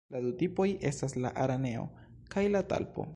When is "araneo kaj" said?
1.45-2.49